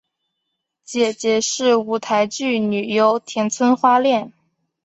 [0.83, 4.33] 姐姐是舞台剧女优田村花恋。